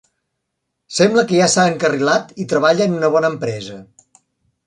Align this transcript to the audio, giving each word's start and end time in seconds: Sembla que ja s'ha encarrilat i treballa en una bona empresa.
Sembla 0.99 1.25
que 1.31 1.35
ja 1.41 1.49
s'ha 1.55 1.65
encarrilat 1.73 2.33
i 2.45 2.47
treballa 2.55 2.87
en 2.91 2.97
una 3.01 3.13
bona 3.17 3.31
empresa. 3.35 3.79